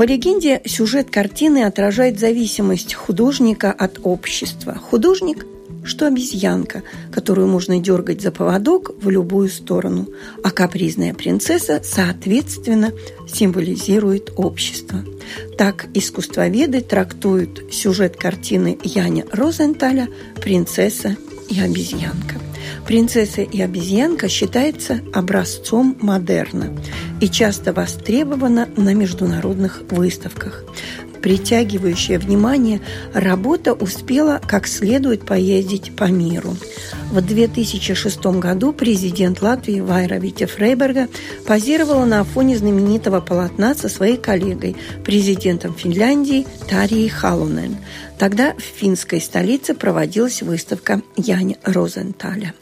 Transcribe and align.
По 0.00 0.04
легенде, 0.04 0.62
сюжет 0.64 1.10
картины 1.10 1.64
отражает 1.64 2.18
зависимость 2.18 2.94
художника 2.94 3.70
от 3.70 4.00
общества. 4.02 4.74
Художник 4.74 5.44
что 5.84 6.06
обезьянка, 6.06 6.82
которую 7.12 7.48
можно 7.48 7.78
дергать 7.80 8.22
за 8.22 8.30
поводок 8.30 8.92
в 9.02 9.10
любую 9.10 9.50
сторону, 9.50 10.08
а 10.42 10.50
капризная 10.50 11.12
принцесса, 11.12 11.82
соответственно, 11.84 12.92
символизирует 13.30 14.32
общество. 14.36 15.04
Так 15.58 15.86
искусствоведы 15.92 16.80
трактуют 16.80 17.62
сюжет 17.70 18.16
картины 18.16 18.78
Яня 18.82 19.26
Розенталя 19.32 20.08
«Принцесса 20.40 21.16
и 21.50 21.60
обезьянка». 21.60 22.39
«Принцесса 22.86 23.42
и 23.42 23.60
обезьянка» 23.60 24.28
считается 24.28 25.00
образцом 25.12 25.96
модерна 26.00 26.76
и 27.20 27.28
часто 27.28 27.72
востребована 27.72 28.68
на 28.76 28.94
международных 28.94 29.82
выставках. 29.90 30.64
Притягивающая 31.22 32.18
внимание, 32.18 32.80
работа 33.12 33.74
успела 33.74 34.40
как 34.46 34.66
следует 34.66 35.26
поездить 35.26 35.94
по 35.94 36.04
миру. 36.04 36.56
В 37.10 37.20
2006 37.20 38.24
году 38.38 38.72
президент 38.72 39.42
Латвии 39.42 39.80
Вайра 39.80 40.14
Витя 40.14 40.46
Фрейберга 40.46 41.08
позировала 41.44 42.04
на 42.04 42.22
фоне 42.22 42.56
знаменитого 42.56 43.20
полотна 43.20 43.74
со 43.74 43.88
своей 43.88 44.16
коллегой, 44.16 44.76
президентом 45.04 45.74
Финляндии 45.74 46.46
Тарией 46.68 47.08
Халунен. 47.08 47.78
Тогда 48.16 48.54
в 48.54 48.60
финской 48.60 49.20
столице 49.20 49.74
проводилась 49.74 50.42
выставка 50.42 51.02
Яни 51.16 51.58
Розенталя. 51.64 52.54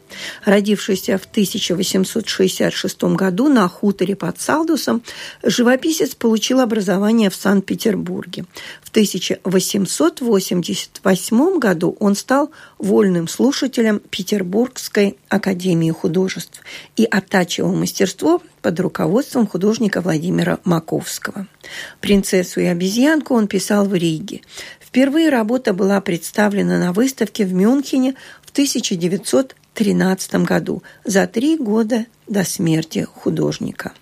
Родившийся 0.45 1.17
в 1.17 1.25
1866 1.25 3.03
году 3.03 3.49
на 3.49 3.67
хуторе 3.67 4.15
под 4.15 4.39
Салдусом, 4.39 5.03
живописец 5.43 6.15
получил 6.15 6.61
образование 6.61 7.29
в 7.29 7.35
Санкт-Петербурге. 7.35 8.45
В 8.81 8.89
1888 8.89 11.59
году 11.59 11.97
он 11.99 12.15
стал 12.15 12.51
вольным 12.79 13.27
слушателем 13.27 13.99
Петербургской 14.09 15.17
академии 15.27 15.91
художеств 15.91 16.61
и 16.95 17.05
оттачивал 17.05 17.75
мастерство 17.75 18.41
под 18.61 18.79
руководством 18.79 19.45
художника 19.45 20.01
Владимира 20.01 20.59
Маковского. 20.63 21.47
«Принцессу 22.01 22.61
и 22.61 22.65
обезьянку» 22.65 23.35
он 23.35 23.47
писал 23.47 23.85
в 23.85 23.93
Риге. 23.93 24.41
Впервые 24.79 25.29
работа 25.29 25.73
была 25.73 26.01
представлена 26.01 26.79
на 26.79 26.93
выставке 26.93 27.45
в 27.45 27.53
Мюнхене 27.53 28.15
в 28.43 28.49
1900 28.49 29.55
1913 29.79 30.45
году, 30.45 30.83
за 31.05 31.25
три 31.25 31.57
года 31.57 32.05
до 32.27 32.43
смерти 32.43 33.07
художника. 33.09 33.93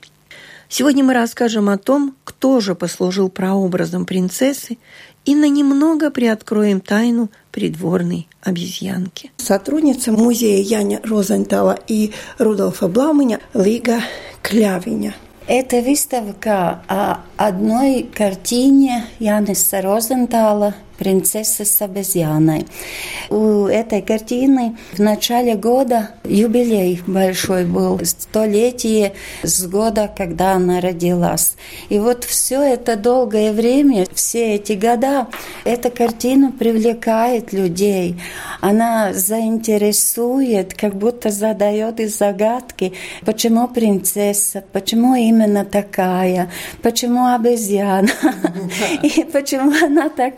Сегодня 0.69 1.03
мы 1.03 1.13
расскажем 1.13 1.69
о 1.69 1.77
том, 1.77 2.15
кто 2.25 2.59
же 2.59 2.75
послужил 2.75 3.29
прообразом 3.29 4.05
принцессы 4.05 4.77
и 5.23 5.33
на 5.33 5.47
немного 5.47 6.11
приоткроем 6.11 6.81
тайну 6.81 7.29
придворной 7.51 8.27
обезьянки. 8.41 9.31
Сотрудница 9.37 10.11
музея 10.11 10.61
Яня 10.61 10.99
Розентала 11.03 11.79
и 11.87 12.11
Рудольфа 12.37 12.87
Блауменя 12.87 13.39
Лига 13.53 14.01
Клявиня. 14.41 15.15
Это 15.47 15.81
выставка 15.81 16.81
о 16.89 17.21
одной 17.37 18.03
картине 18.03 19.05
Яниса 19.19 19.81
Розентала– 19.81 20.75
принцесса 20.97 21.65
с 21.65 21.81
обезьяной. 21.81 22.65
У 23.29 23.65
этой 23.65 24.01
картины 24.01 24.77
в 24.93 24.99
начале 24.99 25.55
года 25.55 26.11
юбилей 26.23 27.01
большой 27.07 27.65
был, 27.65 27.99
столетие 28.03 29.13
с 29.43 29.65
года, 29.67 30.11
когда 30.15 30.53
она 30.53 30.81
родилась. 30.81 31.55
И 31.89 31.99
вот 31.99 32.23
все 32.23 32.61
это 32.61 32.95
долгое 32.95 33.51
время, 33.53 34.05
все 34.13 34.55
эти 34.55 34.73
года, 34.73 35.27
эта 35.63 35.89
картина 35.89 36.51
привлекает 36.51 37.53
людей. 37.53 38.19
Она 38.61 39.13
заинтересует, 39.13 40.73
как 40.73 40.95
будто 40.95 41.29
задает 41.29 41.99
из 41.99 42.17
загадки, 42.17 42.93
почему 43.25 43.67
принцесса, 43.67 44.63
почему 44.71 45.15
именно 45.15 45.65
такая, 45.65 46.51
почему 46.81 47.33
обезьяна, 47.33 48.09
и 49.03 49.23
почему 49.23 49.71
она 49.85 50.09
так 50.09 50.35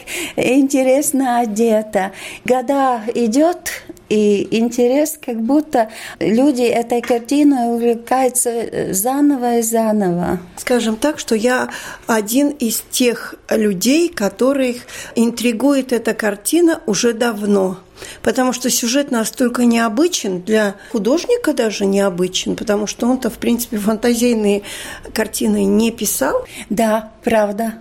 интересно 0.56 1.40
одета. 1.40 2.12
Года 2.46 3.02
идет, 3.14 3.84
и 4.10 4.48
интерес, 4.58 5.20
как 5.24 5.40
будто 5.40 5.90
люди 6.20 6.64
этой 6.64 7.02
картиной 7.02 7.76
увлекаются 7.76 8.50
э, 8.50 8.94
заново 8.94 9.60
и 9.60 9.62
заново. 9.62 10.40
Скажем 10.58 10.96
так, 10.96 11.20
что 11.20 11.36
я 11.36 11.70
один 12.08 12.50
из 12.50 12.84
тех 12.90 13.36
людей, 13.50 14.10
которых 14.10 14.78
интригует 15.16 15.94
эта 15.94 16.14
картина 16.14 16.82
уже 16.88 17.14
давно. 17.14 17.78
Потому 18.22 18.54
что 18.54 18.70
сюжет 18.70 19.12
настолько 19.12 19.66
необычен, 19.66 20.42
для 20.42 20.76
художника 20.92 21.54
даже 21.54 21.86
необычен, 21.86 22.56
потому 22.56 22.88
что 22.88 23.08
он-то, 23.08 23.30
в 23.30 23.38
принципе, 23.38 23.78
фантазийные 23.78 24.64
картины 25.14 25.66
не 25.66 25.92
писал. 25.92 26.46
Да, 26.70 27.12
правда. 27.24 27.76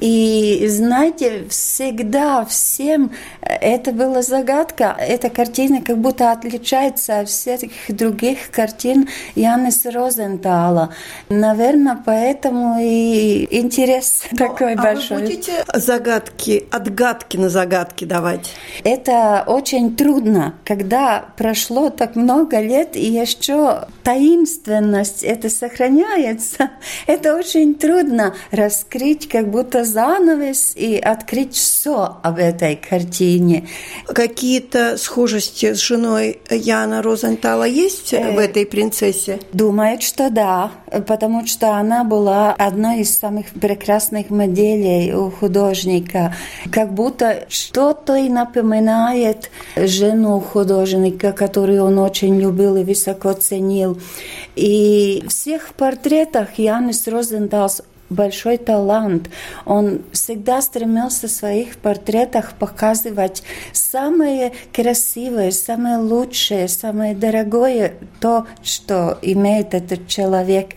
И 0.00 0.66
знаете, 0.68 1.44
всегда 1.48 2.44
всем 2.44 3.12
это 3.42 3.92
была 3.92 4.22
загадка. 4.22 4.96
Эта 4.98 5.28
картина 5.28 5.82
как 5.82 5.98
будто 5.98 6.32
отличается 6.32 7.20
от 7.20 7.28
всех 7.28 7.60
других 7.88 8.50
картин 8.50 9.08
Янис 9.34 9.84
Розентала. 9.84 10.94
Наверное, 11.28 12.02
поэтому 12.04 12.78
и 12.80 13.46
интерес 13.50 14.22
Но, 14.32 14.38
такой 14.38 14.74
а 14.74 14.82
большой. 14.82 15.18
Вы 15.18 15.22
будете 15.24 15.64
загадки, 15.74 16.66
отгадки 16.70 17.36
на 17.36 17.48
загадки 17.48 18.04
давать? 18.04 18.52
Это 18.84 19.44
очень 19.50 19.96
трудно, 19.96 20.54
когда 20.64 21.24
прошло 21.36 21.90
так 21.90 22.14
много 22.14 22.60
лет 22.60 22.94
и 22.94 23.04
еще 23.04 23.88
таинственность 24.04 25.24
это 25.24 25.50
сохраняется. 25.50 26.70
Это 27.06 27.34
очень 27.34 27.74
трудно 27.74 28.34
раскрыть 28.52 29.28
как 29.28 29.50
будто 29.50 29.84
занавес 29.84 30.74
и 30.76 30.96
открыть 30.96 31.54
все 31.54 32.18
об 32.22 32.38
этой 32.38 32.76
картине. 32.76 33.66
Какие-то 34.06 34.96
схожести 34.96 35.74
с 35.74 35.78
женой 35.78 36.40
Яна 36.48 37.02
Розентала 37.02 37.64
есть 37.64 38.12
э, 38.12 38.32
в 38.32 38.38
этой 38.38 38.66
принцессе? 38.66 39.40
Думает, 39.52 40.02
что 40.02 40.30
да, 40.30 40.70
потому 41.06 41.44
что 41.46 41.74
она 41.74 42.04
была 42.04 42.52
одной 42.52 43.00
из 43.00 43.18
самых 43.18 43.46
прекрасных 43.48 44.30
моделей 44.30 45.12
у 45.12 45.30
художника. 45.30 46.34
Как 46.70 46.94
будто 46.94 47.46
что-то 47.48 48.14
и 48.14 48.28
напоминает 48.28 49.39
жену 49.76 50.40
художника, 50.40 51.32
которую 51.32 51.84
он 51.84 51.98
очень 51.98 52.40
любил 52.40 52.76
и 52.76 52.84
высоко 52.84 53.32
ценил. 53.32 53.98
И 54.56 55.24
всех 55.28 55.74
портретах 55.74 56.58
Янис 56.58 57.06
Розенталс 57.06 57.82
большой 58.10 58.58
талант. 58.58 59.30
Он 59.64 60.02
всегда 60.12 60.60
стремился 60.60 61.28
в 61.28 61.30
своих 61.30 61.76
портретах 61.76 62.54
показывать 62.54 63.42
самое 63.72 64.52
красивое, 64.72 65.52
самое 65.52 65.98
лучшее, 65.98 66.68
самое 66.68 67.14
дорогое, 67.14 67.94
то, 68.20 68.46
что 68.62 69.18
имеет 69.22 69.74
этот 69.74 70.08
человек. 70.08 70.70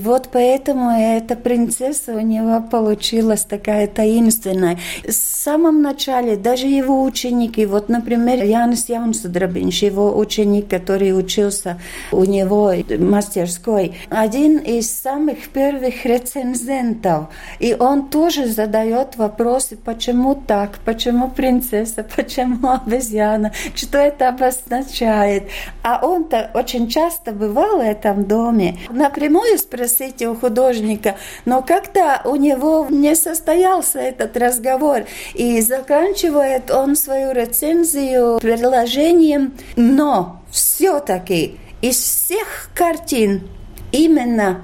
Вот 0.00 0.28
поэтому 0.32 0.90
эта 0.90 1.36
принцесса 1.36 2.12
у 2.12 2.20
него 2.20 2.60
получилась 2.60 3.44
такая 3.44 3.86
таинственная. 3.86 4.78
В 5.06 5.12
самом 5.12 5.82
начале 5.82 6.36
даже 6.36 6.66
его 6.66 7.02
ученики, 7.02 7.66
вот, 7.66 7.88
например, 7.88 8.42
Янис 8.44 8.88
Яунсудрабинш, 8.88 9.82
его 9.82 10.18
ученик, 10.18 10.68
который 10.68 11.16
учился 11.16 11.80
у 12.10 12.24
него 12.24 12.72
в 12.72 13.00
мастерской, 13.00 13.94
один 14.08 14.58
из 14.58 14.90
самых 14.90 15.48
первых 15.50 16.04
рецензентов 16.04 16.79
моментов. 16.80 17.26
И 17.58 17.74
он 17.78 18.08
тоже 18.08 18.46
задает 18.46 19.16
вопросы, 19.16 19.76
почему 19.76 20.34
так, 20.34 20.78
почему 20.84 21.30
принцесса, 21.30 22.04
почему 22.16 22.72
обезьяна, 22.72 23.52
что 23.74 23.98
это 23.98 24.28
обозначает. 24.28 25.44
А 25.82 26.04
он-то 26.04 26.50
очень 26.54 26.88
часто 26.88 27.32
бывал 27.32 27.78
в 27.78 27.80
этом 27.80 28.24
доме. 28.24 28.78
Напрямую 28.90 29.58
спросите 29.58 30.28
у 30.28 30.34
художника, 30.34 31.16
но 31.44 31.62
как-то 31.62 32.22
у 32.24 32.36
него 32.36 32.86
не 32.90 33.14
состоялся 33.14 33.98
этот 33.98 34.36
разговор. 34.36 35.04
И 35.34 35.60
заканчивает 35.60 36.70
он 36.70 36.96
свою 36.96 37.32
рецензию 37.32 38.38
предложением 38.40 39.54
«но 39.76 40.40
все-таки 40.50 41.58
из 41.80 41.96
всех 41.96 42.70
картин 42.74 43.48
именно 43.92 44.62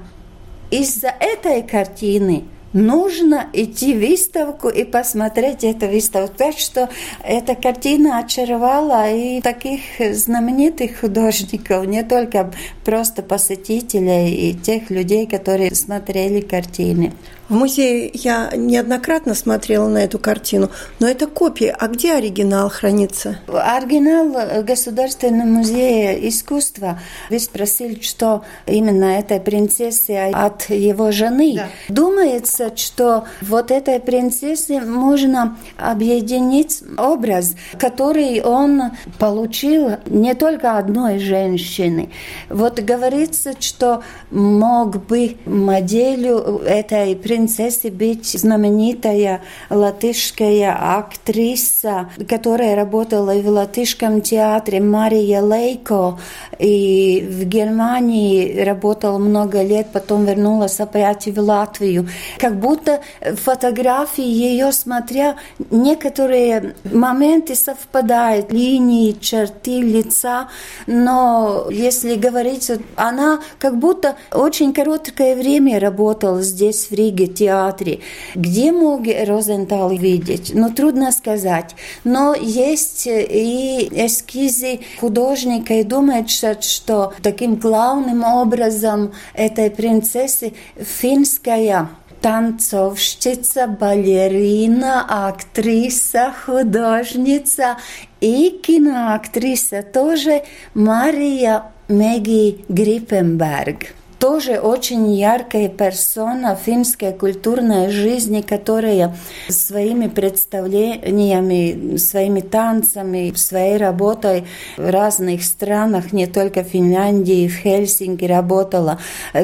из-за 0.69 1.07
этой 1.07 1.63
картины 1.63 2.45
нужно 2.73 3.47
идти 3.53 3.93
в 3.93 3.99
выставку 3.99 4.69
и 4.69 4.83
посмотреть 4.83 5.63
эту 5.63 5.87
выставку. 5.87 6.33
Так 6.37 6.57
что 6.57 6.89
эта 7.23 7.55
картина 7.55 8.19
очаровала 8.19 9.09
и 9.11 9.41
таких 9.41 9.81
знаменитых 9.99 11.01
художников, 11.01 11.85
не 11.85 12.03
только 12.03 12.51
просто 12.83 13.21
посетителей 13.23 14.49
и 14.49 14.53
тех 14.53 14.89
людей, 14.89 15.27
которые 15.27 15.73
смотрели 15.75 16.41
картины. 16.41 17.13
В 17.49 17.53
музее 17.53 18.11
я 18.13 18.51
неоднократно 18.53 19.33
смотрела 19.33 19.87
на 19.87 19.99
эту 19.99 20.19
картину, 20.19 20.69
но 20.99 21.07
это 21.07 21.27
копия. 21.27 21.73
А 21.79 21.87
где 21.87 22.13
оригинал 22.13 22.69
хранится? 22.69 23.39
Оригинал 23.47 24.63
Государственного 24.63 25.47
музея 25.47 26.13
искусства. 26.27 26.99
Вы 27.29 27.39
спросили, 27.39 28.01
что 28.01 28.43
именно 28.65 29.17
этой 29.17 29.39
принцессе 29.39 30.23
от 30.33 30.69
его 30.69 31.11
жены. 31.13 31.53
Да. 31.55 31.67
Думается, 31.87 32.56
что 32.75 33.25
вот 33.41 33.71
этой 33.71 33.99
принцессе 33.99 34.81
можно 34.81 35.57
объединить 35.77 36.83
образ, 36.97 37.55
который 37.79 38.41
он 38.41 38.91
получил 39.19 39.91
не 40.05 40.33
только 40.33 40.77
одной 40.77 41.19
женщины. 41.19 42.09
Вот 42.49 42.79
говорится, 42.79 43.53
что 43.59 44.03
мог 44.31 45.05
бы 45.05 45.37
моделью 45.45 46.61
этой 46.65 47.15
принцессы 47.15 47.89
быть 47.89 48.27
знаменитая 48.27 49.41
латышская 49.69 50.97
актриса, 50.97 52.09
которая 52.27 52.75
работала 52.75 53.33
в 53.33 53.47
латышском 53.47 54.21
театре 54.21 54.79
Мария 54.79 55.41
Лейко, 55.41 56.19
и 56.59 57.25
в 57.29 57.45
Германии 57.45 58.61
работала 58.61 59.17
много 59.17 59.61
лет, 59.61 59.87
потом 59.93 60.25
вернулась 60.25 60.79
опять 60.79 61.27
в 61.27 61.39
Латвию. 61.39 62.07
Как 62.47 62.61
будто 62.61 63.01
фотографии 63.35 64.23
ее 64.23 64.71
смотря, 64.71 65.35
некоторые 65.69 66.75
моменты 66.85 67.55
совпадают, 67.55 68.53
линии, 68.53 69.17
черты 69.19 69.81
лица, 69.81 70.47
но 70.85 71.67
если 71.69 72.15
говорить, 72.15 72.71
она 72.95 73.41
как 73.59 73.77
будто 73.79 74.15
очень 74.31 74.71
короткое 74.71 75.35
время 75.35 75.77
работала 75.77 76.41
здесь, 76.41 76.87
в 76.89 76.93
Риге, 76.93 77.27
театре. 77.27 77.99
Где 78.33 78.71
мог 78.71 79.01
Розентал 79.05 79.89
видеть? 79.89 80.51
Ну, 80.53 80.69
трудно 80.69 81.11
сказать. 81.11 81.75
Но 82.05 82.33
есть 82.33 83.07
и 83.07 83.89
эскизы 83.91 84.79
художника, 85.01 85.73
и 85.73 85.83
думается, 85.83 86.55
что 86.61 87.11
таким 87.21 87.55
главным 87.55 88.23
образом 88.23 89.11
этой 89.33 89.69
принцессы 89.69 90.53
финская 90.77 91.89
танцовщица, 92.20 93.66
балерина, 93.66 95.26
актриса, 95.28 96.32
художница 96.44 97.76
и 98.20 98.60
киноактриса 98.62 99.82
тоже 99.82 100.42
Мария 100.74 101.64
Меги 101.88 102.64
Гриппенберг 102.68 103.94
Тоже 104.19 104.59
очень 104.59 105.13
яркая 105.13 105.69
персона 105.69 106.55
финской 106.55 107.13
культурной 107.13 107.89
жизни, 107.89 108.41
которая 108.41 109.15
своими 109.49 110.07
представлениями, 110.07 111.97
своими 111.97 112.41
танцами, 112.41 113.33
своей 113.35 113.77
работой 113.77 114.45
в 114.77 114.89
разных 114.89 115.43
странах, 115.43 116.13
не 116.13 116.27
только 116.27 116.63
в 116.63 116.67
Финляндии, 116.67 117.47
в 117.47 117.55
Хельсинки 117.57 118.25
работала, 118.25 118.99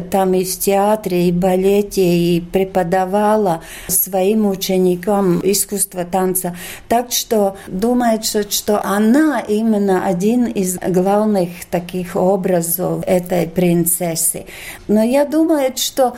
там 0.09 0.33
и 0.33 0.43
в 0.43 0.59
театре, 0.59 1.29
и 1.29 1.31
в 1.31 1.35
балете, 1.35 2.01
и 2.01 2.41
преподавала 2.41 3.61
своим 3.87 4.47
ученикам 4.47 5.39
искусство 5.43 6.03
танца. 6.03 6.55
Так 6.87 7.11
что 7.11 7.57
думается, 7.67 8.49
что 8.49 8.83
она 8.83 9.39
именно 9.39 10.05
один 10.05 10.45
из 10.45 10.77
главных 10.77 11.65
таких 11.69 12.15
образов 12.15 13.03
этой 13.05 13.47
принцессы. 13.47 14.45
Но 14.87 15.03
я 15.03 15.25
думаю, 15.25 15.73
что 15.75 16.15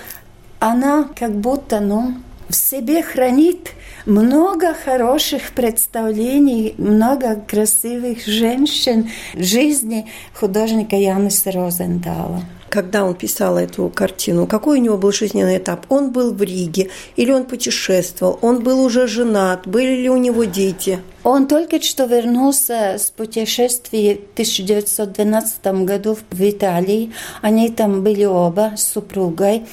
она 0.60 1.10
как 1.16 1.32
будто, 1.32 1.80
ну, 1.80 2.16
в 2.50 2.56
себе 2.56 3.02
хранит 3.02 3.72
много 4.06 4.74
хороших 4.74 5.52
представлений, 5.52 6.76
много 6.78 7.36
красивых 7.36 8.26
женщин 8.26 9.10
жизни 9.34 10.10
художника 10.34 10.96
Яниса 10.96 11.52
Розендала 11.52 12.42
когда 12.70 13.06
он 13.06 13.16
писал 13.16 13.58
эту 13.58 13.90
картину, 13.90 14.48
какой 14.48 14.80
у 14.80 14.82
него 14.82 14.98
был 14.98 15.12
жизненный 15.12 15.58
этап? 15.58 15.86
Он 15.90 16.12
был 16.12 16.34
в 16.34 16.42
Риге 16.42 16.90
или 17.16 17.32
он 17.32 17.46
путешествовал? 17.46 18.40
Он 18.42 18.64
был 18.64 18.84
уже 18.84 19.08
женат? 19.08 19.68
Были 19.68 20.02
ли 20.02 20.10
у 20.10 20.18
него 20.18 20.44
дети? 20.44 21.00
Он 21.24 21.48
только 21.48 21.82
что 21.82 22.06
вернулся 22.06 22.98
с 23.00 23.10
путешествия 23.10 24.16
в 24.16 24.34
1912 24.34 25.66
году 25.84 26.18
в 26.30 26.42
Италии. 26.42 27.14
Они 27.42 27.70
там 27.70 28.04
были 28.04 28.26
оба 28.26 28.74
с 28.78 28.92
супругой. 28.94 29.64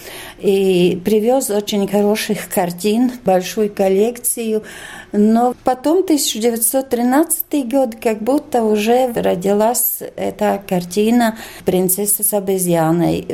И 0.40 0.98
привез 1.04 1.50
очень 1.50 1.86
хороших 1.86 2.48
картин, 2.48 3.12
большую 3.24 3.70
коллекцию. 3.70 4.62
Но 5.12 5.54
потом 5.62 5.98
1913 5.98 7.68
год, 7.68 7.96
как 8.02 8.22
будто 8.22 8.62
уже 8.62 9.12
родилась 9.12 9.98
эта 10.16 10.62
картина 10.66 11.36
«Принцесса 11.66 12.24
с 12.24 12.32
обезьяной». 12.32 12.81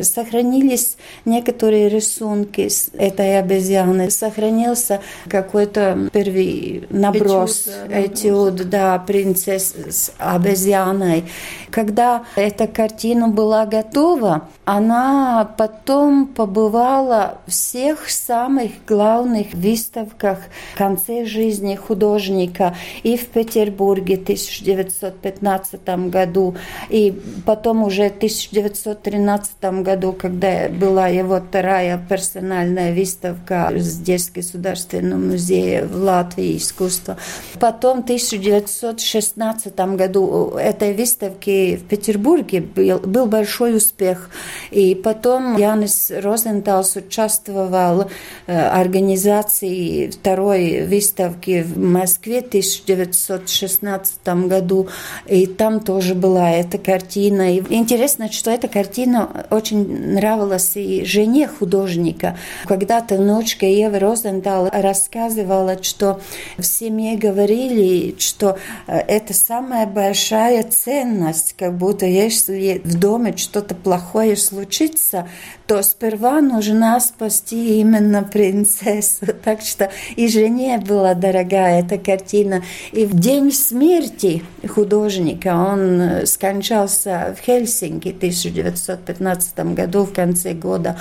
Сохранились 0.03 0.97
некоторые 1.25 1.89
рисунки 1.89 2.69
с 2.69 2.91
этой 2.93 3.39
обезьяны. 3.39 4.11
Сохранился 4.11 5.00
какой-то 5.29 6.11
первый 6.12 6.87
наброс, 6.91 7.69
этюд, 7.91 8.61
этюд 8.61 8.71
да, 8.71 8.99
принцессы 8.99 9.91
с 9.91 10.12
обезьяной. 10.19 11.25
Когда 11.71 12.25
эта 12.37 12.67
картина 12.67 13.29
была 13.29 13.67
готова, 13.67 14.49
она 14.65 15.49
потом 15.56 16.27
побывала 16.27 17.39
в 17.47 17.50
всех 17.50 18.09
самых 18.09 18.71
главных 18.87 19.55
выставках 19.55 20.38
в 20.75 20.78
конце 20.78 21.25
жизни 21.25 21.75
художника 21.75 22.75
и 23.02 23.17
в 23.17 23.26
Петербурге 23.26 24.17
в 24.17 24.23
1915 24.23 26.11
году, 26.11 26.57
и 26.88 27.19
потом 27.45 27.83
уже 27.83 28.09
в 28.11 28.17
1913 28.17 29.38
году, 29.61 30.12
когда 30.12 30.68
была 30.68 31.09
его 31.09 31.40
вторая 31.40 31.99
персональная 32.09 32.95
выставка 32.95 33.73
здесь 33.76 34.28
в 34.28 34.35
Государственном 34.35 35.28
музее 35.28 35.85
в 35.85 35.97
Латвии 35.97 36.57
искусства. 36.57 37.16
Потом 37.61 38.00
в 38.00 38.04
1916 38.04 39.75
году 39.97 40.54
этой 40.57 40.95
выставки 40.95 41.76
в 41.76 41.85
Петербурге 41.85 42.61
был, 42.61 42.99
был 42.99 43.26
большой 43.26 43.76
успех. 43.76 44.30
И 44.71 44.95
потом 44.95 45.57
Янис 45.57 46.11
Розенталс 46.11 46.97
участвовал 46.97 48.04
в 48.04 48.11
э, 48.47 48.57
организации 48.57 50.11
второй 50.11 50.87
выставки 50.87 51.62
в 51.62 51.78
Москве 51.78 52.42
в 52.42 52.47
1916 52.49 54.28
году. 54.47 54.88
И 55.26 55.47
там 55.47 55.80
тоже 55.80 56.14
была 56.14 56.50
эта 56.50 56.78
картина. 56.78 57.54
И 57.54 57.62
интересно, 57.75 58.30
что 58.30 58.50
эта 58.50 58.68
картина 58.68 59.27
очень 59.50 60.14
нравилась 60.14 60.76
и 60.76 61.04
жене 61.04 61.49
художника. 61.49 62.37
Когда-то 62.66 63.16
внучка 63.16 63.66
Ева 63.66 63.99
Розентал 63.99 64.68
рассказывала, 64.73 65.82
что 65.82 66.20
в 66.56 66.64
семье 66.64 67.16
говорили, 67.16 68.14
что 68.18 68.58
э, 68.87 68.99
это 68.99 69.35
самая 69.35 69.87
большая 69.87 70.62
ценность, 70.62 71.54
как 71.58 71.76
будто 71.76 72.06
если 72.06 72.80
в 72.85 72.99
доме 72.99 73.37
что-то 73.37 73.75
плохое 73.75 74.37
случится, 74.37 75.28
то 75.66 75.82
сперва 75.82 76.40
нужно 76.40 76.99
спасти 77.00 77.80
именно 77.80 78.23
принцессу. 78.23 79.26
Так 79.44 79.62
что 79.62 79.90
и 80.16 80.28
жене 80.28 80.78
была 80.78 81.14
дорогая 81.14 81.80
эта 81.80 81.97
картина. 81.99 82.62
И 82.92 83.06
в 83.06 83.18
день 83.18 83.52
смерти 83.52 84.42
художника, 84.66 85.54
он 85.54 86.26
скончался 86.26 87.37
в 87.38 87.44
Хельсинки 87.44 88.12
в 88.12 88.16
1915 88.16 89.18
1915 89.21 89.75
году, 89.75 90.05
в 90.05 90.13
конце 90.13 90.53
года. 90.53 90.97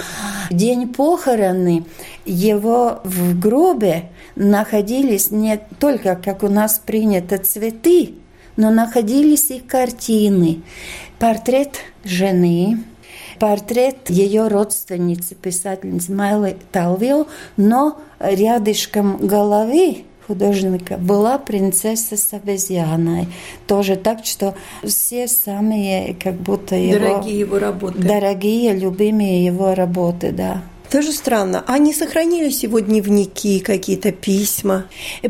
День 0.52 0.88
похороны, 0.88 1.86
его 2.26 3.02
в 3.04 3.40
гробе 3.40 4.10
находились 4.36 5.32
не 5.32 5.60
только, 5.80 6.16
как 6.16 6.44
у 6.44 6.48
нас 6.48 6.82
принято, 6.84 7.38
цветы, 7.38 8.14
но 8.56 8.70
находились 8.70 9.52
и 9.52 9.60
картины. 9.60 10.62
Портрет 11.20 11.78
жены, 12.04 12.84
портрет 13.40 14.10
ее 14.10 14.48
родственницы, 14.48 15.36
писательницы 15.36 16.12
Майлы 16.12 16.58
Талвио, 16.72 17.28
но 17.56 18.00
рядышком 18.20 19.18
головы 19.18 20.06
художника 20.27 20.98
была 20.98 21.38
принцесса 21.38 22.17
с 22.17 22.34
обезьяной. 22.34 23.27
Тоже 23.65 23.96
так, 23.96 24.25
что 24.25 24.55
все 24.84 25.27
самые 25.27 26.13
как 26.15 26.36
будто 26.36 26.75
его... 26.75 27.00
Дорогие 27.00 27.39
его 27.39 27.60
работы. 27.60 28.00
Дорогие, 28.00 28.74
любимые 28.74 29.46
его 29.46 29.74
работы, 29.74 30.31
да. 30.31 30.63
Тоже 30.91 31.12
странно. 31.12 31.63
А 31.67 31.79
не 31.79 31.94
сохранились 31.94 32.63
его 32.63 32.79
дневники, 32.79 33.60
какие-то 33.60 34.13
письма? 34.13 34.86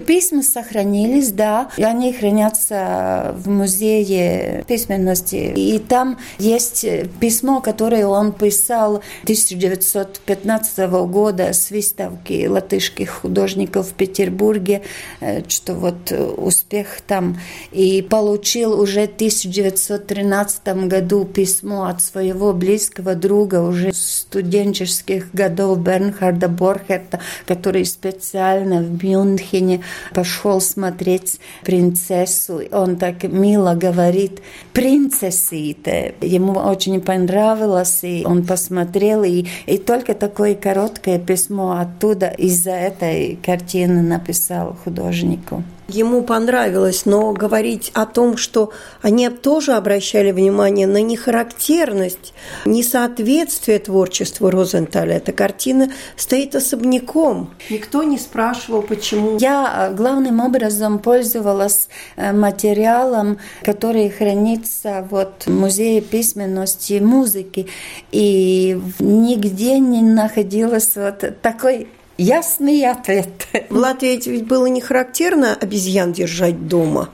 Письма 0.05 0.43
сохранились, 0.43 1.31
да. 1.31 1.71
И 1.77 1.83
они 1.83 2.13
хранятся 2.13 3.35
в 3.37 3.49
музее 3.49 4.63
письменности. 4.67 5.53
И 5.55 5.79
там 5.79 6.19
есть 6.37 6.85
письмо, 7.19 7.59
которое 7.61 8.05
он 8.05 8.33
писал 8.33 9.01
1915 9.23 10.77
года 11.07 11.53
с 11.53 11.71
выставки 11.71 12.45
латышских 12.45 13.09
художников 13.09 13.89
в 13.89 13.93
Петербурге, 13.93 14.83
э, 15.21 15.41
что 15.47 15.73
вот 15.73 16.11
успех 16.11 17.01
там. 17.07 17.39
И 17.71 18.03
получил 18.03 18.79
уже 18.79 19.07
в 19.07 19.15
1913 19.15 20.87
году 20.87 21.25
письмо 21.25 21.85
от 21.85 22.01
своего 22.01 22.53
близкого 22.53 23.15
друга 23.15 23.61
уже 23.61 23.91
студенческих 23.93 25.31
годов 25.33 25.46
годов 25.47 25.79
Бернхарда 25.79 26.47
Борхерта, 26.47 27.19
который 27.45 27.85
специально 27.85 28.81
в 28.81 29.03
Мюнхене 29.03 29.81
пошел 30.13 30.59
смотреть 30.61 31.39
принцессу. 31.63 32.61
Он 32.71 32.97
так 32.97 33.23
мило 33.23 33.75
говорит 33.75 34.41
принцессите. 34.73 36.15
Ему 36.21 36.53
очень 36.53 37.01
понравилось, 37.01 37.99
и 38.03 38.23
он 38.25 38.45
посмотрел, 38.45 39.23
и, 39.23 39.45
и 39.65 39.77
только 39.77 40.13
такое 40.13 40.55
короткое 40.55 41.19
письмо 41.19 41.77
оттуда 41.79 42.27
из-за 42.27 42.71
этой 42.71 43.37
картины 43.43 44.01
написал 44.01 44.77
художнику 44.83 45.63
ему 45.87 46.23
понравилось, 46.23 47.05
но 47.05 47.31
говорить 47.33 47.91
о 47.93 48.05
том, 48.05 48.37
что 48.37 48.71
они 49.01 49.29
тоже 49.29 49.73
обращали 49.73 50.31
внимание 50.31 50.87
на 50.87 51.01
нехарактерность, 51.01 52.33
несоответствие 52.65 53.79
творчеству 53.79 54.49
Розенталя. 54.49 55.17
Эта 55.17 55.31
картина 55.31 55.91
стоит 56.15 56.55
особняком. 56.55 57.53
Никто 57.69 58.03
не 58.03 58.17
спрашивал, 58.17 58.81
почему. 58.81 59.37
Я 59.39 59.89
э, 59.91 59.95
главным 59.95 60.39
образом 60.39 60.99
пользовалась 60.99 61.87
э, 62.15 62.33
материалом, 62.33 63.39
который 63.63 64.09
хранится 64.09 65.07
вот 65.09 65.43
в 65.45 65.51
Музее 65.51 66.01
письменности 66.01 66.93
и 66.93 66.99
музыки. 66.99 67.67
И 68.11 68.79
нигде 68.99 69.79
не 69.79 70.01
находилось 70.01 70.95
вот 70.95 71.41
такой 71.41 71.87
Ясный 72.17 72.83
ответ. 72.89 73.47
В 73.69 73.75
Латвии 73.75 74.19
ведь 74.25 74.47
было 74.47 74.65
не 74.65 74.81
характерно 74.81 75.53
обезьян 75.53 76.13
держать 76.13 76.67
дома. 76.67 77.09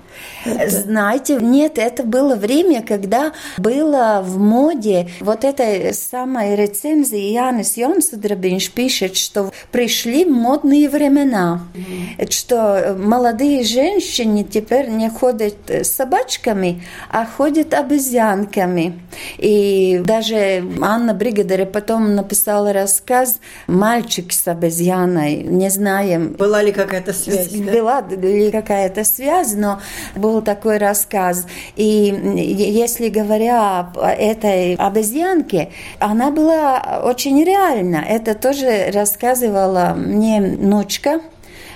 Это... 0.45 0.69
Знаете, 0.69 1.37
нет, 1.39 1.77
это 1.77 2.03
было 2.03 2.35
время, 2.35 2.81
когда 2.81 3.33
было 3.57 4.21
в 4.23 4.37
моде 4.37 5.09
вот 5.19 5.43
этой 5.43 5.93
самой 5.93 6.55
рецензии 6.55 7.31
Янис 7.31 7.77
Йонсудрабинш 7.77 8.71
пишет, 8.71 9.15
что 9.15 9.51
пришли 9.71 10.25
модные 10.25 10.89
времена, 10.89 11.61
mm-hmm. 11.73 12.31
что 12.31 12.95
молодые 12.97 13.63
женщины 13.63 14.43
теперь 14.43 14.89
не 14.89 15.09
ходят 15.09 15.55
собачками, 15.83 16.83
а 17.09 17.25
ходят 17.25 17.73
обезьянками. 17.73 18.99
И 19.37 20.01
даже 20.05 20.63
Анна 20.81 21.13
Бригадере 21.13 21.65
потом 21.65 22.15
написала 22.15 22.73
рассказ 22.73 23.39
«Мальчик 23.67 24.31
с 24.31 24.47
обезьяной». 24.47 25.43
Не 25.43 25.69
знаем. 25.69 26.33
Была 26.33 26.61
ли 26.61 26.71
какая-то 26.71 27.13
связь? 27.13 27.49
Была 27.51 28.01
да? 28.01 28.15
ли 28.15 28.51
какая-то 28.51 29.03
связь, 29.03 29.53
но 29.53 29.81
был 30.15 30.41
такой 30.41 30.77
рассказ. 30.77 31.45
И 31.75 32.13
если 32.35 33.09
говоря 33.09 33.79
об 33.79 33.97
этой 33.97 34.75
обезьянке, 34.75 35.69
она 35.99 36.31
была 36.31 37.01
очень 37.03 37.43
реальна. 37.43 38.03
Это 38.07 38.35
тоже 38.35 38.91
рассказывала 38.91 39.93
мне 39.95 40.41
внучка, 40.41 41.21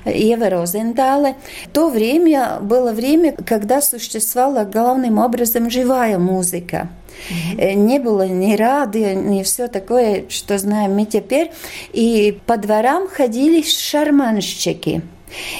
Ева 0.06 0.50
Розентале. 0.50 1.36
То 1.74 1.90
время 1.90 2.60
было 2.62 2.92
время, 2.92 3.34
когда 3.34 3.82
существовала 3.82 4.64
главным 4.64 5.18
образом 5.20 5.70
живая 5.70 6.18
музыка. 6.18 6.90
Mm-hmm. 7.30 7.74
Не 7.74 8.00
было 8.00 8.28
ни 8.28 8.56
радио, 8.56 9.14
ни 9.14 9.44
все 9.44 9.68
такое, 9.68 10.26
что 10.30 10.58
знаем 10.58 10.96
мы 10.96 11.06
теперь. 11.06 11.52
И 11.94 12.40
по 12.46 12.58
дворам 12.58 13.08
ходили 13.08 13.62
шарманщики. 13.64 15.02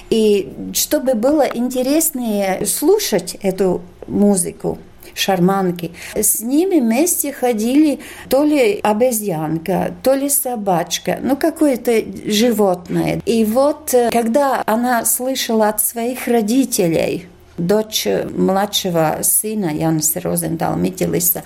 И 0.10 0.54
чтобы 0.74 1.14
было 1.14 1.44
интереснее 1.44 2.66
слушать 2.66 3.38
эту 3.42 3.82
музыку, 4.08 4.78
шарманки. 5.14 5.92
С 6.16 6.42
ними 6.42 6.80
вместе 6.80 7.34
ходили 7.34 8.00
то 8.30 8.44
ли 8.44 8.80
обезьянка, 8.82 9.94
то 10.04 10.14
ли 10.14 10.30
собачка, 10.30 11.20
ну 11.22 11.36
какое-то 11.36 12.04
животное. 12.26 13.22
И 13.26 13.44
вот 13.46 13.94
э, 13.94 14.10
когда 14.12 14.64
она 14.66 15.06
слышала 15.06 15.70
от 15.70 15.82
своих 15.82 16.28
родителей, 16.28 17.28
дочь 17.58 18.08
младшего 18.36 19.20
сына 19.22 19.74
Яниса 19.74 20.20
Розентала 20.20 20.76
Митилиса. 20.76 21.44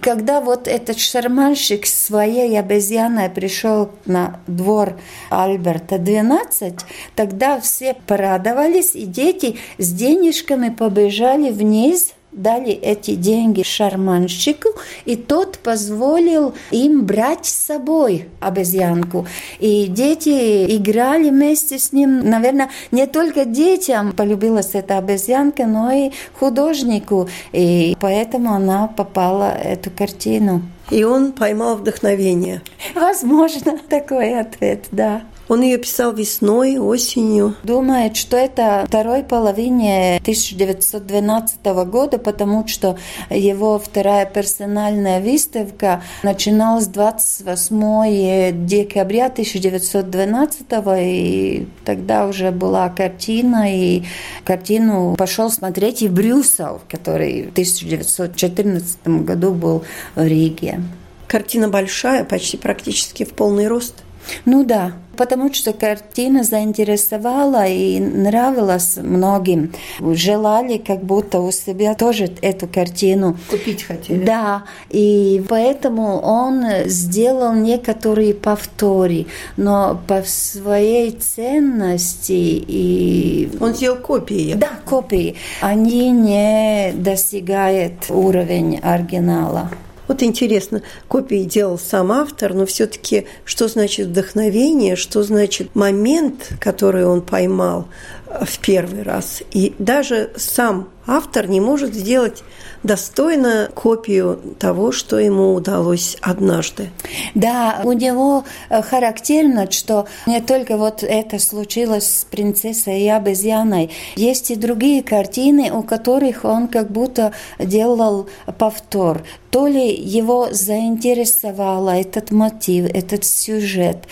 Когда 0.00 0.40
вот 0.40 0.68
этот 0.68 0.98
шарманщик 0.98 1.86
своей 1.86 2.58
обезьяной 2.58 3.30
пришел 3.30 3.90
на 4.06 4.40
двор 4.46 4.98
Альберта 5.30 5.98
12, 5.98 6.74
тогда 7.14 7.60
все 7.60 7.94
порадовались, 8.06 8.94
и 8.94 9.04
дети 9.04 9.58
с 9.78 9.92
денежками 9.92 10.70
побежали 10.70 11.50
вниз 11.50 12.14
дали 12.32 12.72
эти 12.72 13.14
деньги 13.14 13.62
шарманщику, 13.62 14.68
и 15.04 15.16
тот 15.16 15.58
позволил 15.58 16.54
им 16.70 17.04
брать 17.04 17.46
с 17.46 17.66
собой 17.66 18.28
обезьянку. 18.40 19.26
И 19.58 19.86
дети 19.86 20.76
играли 20.76 21.30
вместе 21.30 21.78
с 21.78 21.92
ним. 21.92 22.20
Наверное, 22.28 22.70
не 22.90 23.06
только 23.06 23.44
детям 23.44 24.12
полюбилась 24.12 24.74
эта 24.74 24.98
обезьянка, 24.98 25.66
но 25.66 25.90
и 25.90 26.10
художнику. 26.38 27.28
И 27.52 27.96
поэтому 28.00 28.52
она 28.52 28.88
попала 28.88 29.56
в 29.58 29.66
эту 29.66 29.90
картину. 29.90 30.62
И 30.90 31.04
он 31.04 31.32
поймал 31.32 31.76
вдохновение. 31.76 32.62
Возможно, 32.94 33.78
такой 33.88 34.38
ответ, 34.38 34.86
да. 34.90 35.22
Он 35.48 35.62
ее 35.62 35.78
писал 35.78 36.12
весной, 36.12 36.78
осенью. 36.78 37.54
Думает, 37.62 38.16
что 38.16 38.36
это 38.36 38.84
второй 38.86 39.24
половине 39.24 40.18
1912 40.20 41.64
года, 41.86 42.18
потому 42.18 42.66
что 42.68 42.98
его 43.30 43.78
вторая 43.78 44.26
персональная 44.26 45.20
выставка 45.20 46.02
начиналась 46.22 46.86
28 46.86 48.66
декабря 48.66 49.26
1912 49.26 50.66
и 50.98 51.66
тогда 51.84 52.26
уже 52.26 52.50
была 52.50 52.90
картина, 52.90 53.74
и 53.74 54.02
картину 54.44 55.14
пошел 55.16 55.50
смотреть 55.50 56.02
и 56.02 56.08
Брюсов, 56.08 56.82
который 56.88 57.44
в 57.44 57.50
1914 57.52 59.06
году 59.24 59.52
был 59.54 59.84
в 60.14 60.26
Риге. 60.26 60.80
Картина 61.26 61.68
большая, 61.68 62.24
почти 62.24 62.56
практически 62.56 63.24
в 63.24 63.34
полный 63.34 63.68
рост. 63.68 64.02
Ну 64.44 64.64
да, 64.64 64.92
потому 65.18 65.52
что 65.52 65.72
картина 65.72 66.44
заинтересовала 66.44 67.66
и 67.66 67.98
нравилась 68.00 68.96
многим. 68.96 69.72
Желали 70.00 70.78
как 70.78 71.02
будто 71.02 71.40
у 71.40 71.50
себя 71.50 71.94
тоже 71.94 72.30
эту 72.40 72.66
картину. 72.68 73.36
Купить 73.50 73.82
хотели. 73.82 74.24
Да, 74.24 74.62
и 74.90 75.44
поэтому 75.48 76.20
он 76.20 76.64
сделал 76.86 77.52
некоторые 77.52 78.32
повторы, 78.32 79.26
но 79.56 80.00
по 80.06 80.22
своей 80.22 81.10
ценности 81.10 82.32
и... 82.32 83.50
Он 83.60 83.74
сделал 83.74 83.98
копии. 83.98 84.54
Да, 84.54 84.70
копии. 84.84 85.34
Они 85.60 86.10
не 86.10 86.92
достигают 86.94 88.08
уровень 88.08 88.78
оригинала. 88.78 89.70
Вот 90.08 90.22
интересно, 90.22 90.82
копии 91.06 91.44
делал 91.44 91.78
сам 91.78 92.10
автор, 92.10 92.54
но 92.54 92.66
все-таки 92.66 93.26
что 93.44 93.68
значит 93.68 94.08
вдохновение, 94.08 94.96
что 94.96 95.22
значит 95.22 95.74
момент, 95.74 96.52
который 96.60 97.04
он 97.04 97.20
поймал 97.20 97.88
э, 98.26 98.44
в 98.44 98.58
первый 98.58 99.02
раз. 99.02 99.42
И 99.52 99.74
даже 99.78 100.30
сам 100.36 100.88
автор 101.06 101.46
не 101.46 101.60
может 101.60 101.94
сделать 101.94 102.42
достойно 102.82 103.68
копию 103.74 104.38
того, 104.58 104.92
что 104.92 105.18
ему 105.18 105.54
удалось 105.54 106.16
однажды. 106.20 106.90
Да, 107.34 107.80
у 107.84 107.92
него 107.92 108.44
э, 108.70 108.82
характерно, 108.82 109.70
что 109.70 110.06
не 110.26 110.40
только 110.40 110.76
вот 110.76 111.02
это 111.02 111.38
случилось 111.38 112.20
с 112.20 112.24
принцессой 112.24 113.02
и 113.02 113.08
обезьяной, 113.08 113.90
есть 114.16 114.50
и 114.50 114.56
другие 114.56 115.02
картины, 115.02 115.72
у 115.72 115.82
которых 115.82 116.44
он 116.44 116.68
как 116.68 116.90
будто 116.90 117.32
делал 117.58 118.28
повтор. 118.58 119.22
То 119.50 119.66
ли 119.66 119.94
его 119.94 120.48
заинтересовало 120.50 121.90
этот 121.90 122.30
мотив, 122.30 122.84
этот 122.92 123.24
сюжет, 123.24 124.06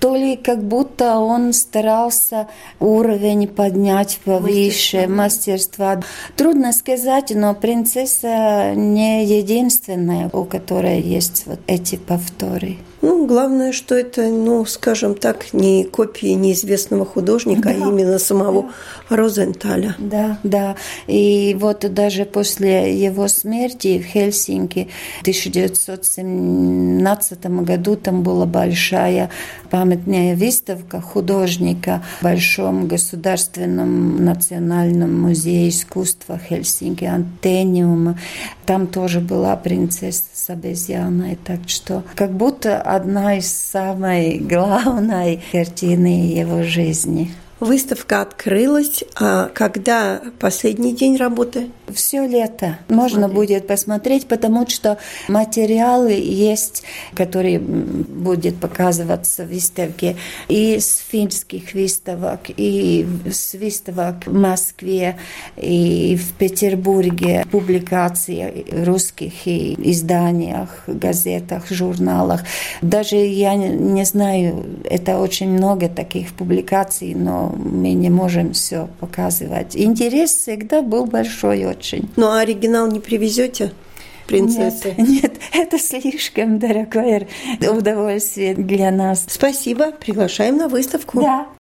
то 0.00 0.16
ли 0.16 0.36
как 0.36 0.62
будто 0.62 1.18
он 1.18 1.52
старался 1.52 2.48
уровень 2.80 3.46
поднять 3.46 4.18
повыше, 4.24 5.06
мастерства. 5.06 6.02
Трудно 6.36 6.72
сказать, 6.72 7.32
но 7.34 7.54
принцесса 7.54 8.01
не 8.74 9.24
единственная, 9.24 10.28
у 10.32 10.44
которой 10.44 11.00
есть 11.00 11.44
вот 11.46 11.60
эти 11.66 11.96
повторы. 11.96 12.78
Ну, 13.02 13.26
главное, 13.26 13.72
что 13.72 13.94
это, 13.96 14.28
ну, 14.28 14.64
скажем 14.64 15.16
так, 15.16 15.52
не 15.52 15.84
копии 15.84 16.34
неизвестного 16.34 17.04
художника, 17.04 17.70
а 17.70 17.74
да. 17.74 17.84
а 17.84 17.88
именно 17.88 18.20
самого 18.20 18.70
да. 19.10 19.16
Розенталя. 19.16 19.96
Да, 19.98 20.38
да. 20.44 20.76
И 21.08 21.56
вот 21.58 21.80
даже 21.92 22.24
после 22.24 22.96
его 22.96 23.26
смерти 23.26 23.98
в 23.98 24.04
Хельсинки 24.04 24.88
в 25.18 25.22
1917 25.22 27.46
году 27.46 27.96
там 27.96 28.22
была 28.22 28.46
большая 28.46 29.30
памятная 29.68 30.36
выставка 30.36 31.00
художника 31.00 32.04
в 32.20 32.24
Большом 32.24 32.86
государственном 32.86 34.24
национальном 34.24 35.22
музее 35.22 35.70
искусства 35.70 36.38
Хельсинки 36.38 37.04
Антениум. 37.04 38.16
Там 38.64 38.86
тоже 38.86 39.18
была 39.20 39.56
принцесса 39.56 40.22
с 40.32 40.48
обезьяной. 40.50 41.36
Так 41.44 41.62
что 41.66 42.04
как 42.14 42.30
будто 42.32 42.91
одна 42.94 43.38
из 43.38 43.50
самой 43.50 44.38
главной 44.38 45.40
картины 45.50 46.30
его 46.30 46.62
жизни. 46.62 47.32
Выставка 47.62 48.22
открылась, 48.22 49.04
а 49.14 49.48
когда 49.54 50.20
последний 50.40 50.92
день 50.96 51.16
работы? 51.16 51.70
Все 51.94 52.26
лето 52.26 52.80
можно 52.88 53.28
Смотри. 53.28 53.36
будет 53.36 53.66
посмотреть, 53.68 54.26
потому 54.26 54.66
что 54.68 54.98
материалы 55.28 56.10
есть, 56.10 56.82
которые 57.14 57.60
будет 57.60 58.56
показываться 58.56 59.44
в 59.44 59.50
выставке 59.50 60.16
и 60.48 60.80
с 60.80 61.04
финских 61.08 61.72
выставок, 61.74 62.40
и 62.48 63.06
с 63.30 63.54
выставок 63.54 64.26
в 64.26 64.34
Москве, 64.34 65.18
и 65.56 66.16
в 66.16 66.32
Петербурге, 66.32 67.46
публикации 67.48 68.66
русских 68.84 69.46
и 69.46 69.74
изданиях, 69.92 70.82
газетах, 70.88 71.70
журналах. 71.70 72.42
Даже 72.80 73.14
я 73.14 73.54
не 73.54 74.04
знаю, 74.04 74.64
это 74.90 75.20
очень 75.20 75.50
много 75.50 75.88
таких 75.88 76.32
публикаций, 76.32 77.14
но 77.52 77.70
мы 77.70 77.92
не 77.92 78.10
можем 78.10 78.52
все 78.52 78.88
показывать. 79.00 79.76
Интерес 79.76 80.32
всегда 80.32 80.82
был 80.82 81.06
большой 81.06 81.64
очень. 81.64 82.10
Ну 82.16 82.26
а 82.26 82.40
оригинал 82.40 82.90
не 82.90 83.00
привезете? 83.00 83.72
принцессы? 84.26 84.94
Нет, 84.98 85.08
нет, 85.22 85.32
это 85.52 85.78
слишком 85.78 86.58
дорогое 86.58 87.28
удовольствие 87.60 88.54
для 88.54 88.90
нас. 88.90 89.26
Спасибо, 89.28 89.92
приглашаем 89.92 90.56
на 90.56 90.68
выставку. 90.68 91.20
Да. 91.20 91.48